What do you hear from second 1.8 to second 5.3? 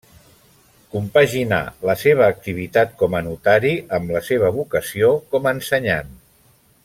la seva activitat com a notari amb la seva vocació